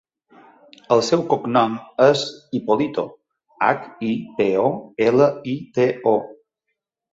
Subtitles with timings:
[0.95, 2.23] El seu cognom és
[2.59, 3.05] Hipolito:
[3.67, 4.67] hac, i, pe, o,
[5.11, 6.19] ela, i, te, o.